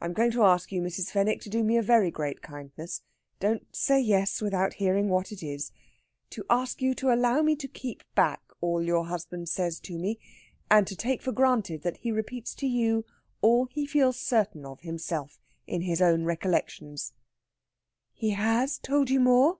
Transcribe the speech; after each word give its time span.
"I 0.00 0.06
am 0.06 0.14
going 0.14 0.30
to 0.30 0.44
ask 0.44 0.72
you, 0.72 0.80
Mrs. 0.80 1.10
Fenwick, 1.10 1.42
to 1.42 1.50
do 1.50 1.62
me 1.62 1.76
a 1.76 1.82
very 1.82 2.10
great 2.10 2.40
kindness 2.40 3.02
don't 3.38 3.76
say 3.76 4.00
yes 4.00 4.40
without 4.40 4.72
hearing 4.72 5.10
what 5.10 5.30
it 5.30 5.42
is 5.42 5.72
to 6.30 6.46
ask 6.48 6.80
you 6.80 6.94
to 6.94 7.12
allow 7.12 7.42
me 7.42 7.54
to 7.56 7.68
keep 7.68 8.02
back 8.14 8.40
all 8.62 8.82
your 8.82 9.04
husband 9.04 9.50
says 9.50 9.78
to 9.80 9.98
me, 9.98 10.18
and 10.70 10.86
to 10.86 10.96
take 10.96 11.20
for 11.20 11.32
granted 11.32 11.82
that 11.82 11.98
he 11.98 12.10
repeats 12.10 12.54
to 12.54 12.66
you 12.66 13.04
all 13.42 13.66
he 13.66 13.84
feels 13.84 14.16
certain 14.16 14.64
of 14.64 14.80
himself 14.80 15.38
in 15.66 15.82
his 15.82 16.00
own 16.00 16.24
recollections." 16.24 17.12
"He 18.14 18.30
has 18.30 18.78
told 18.78 19.10
you 19.10 19.20
more?" 19.20 19.58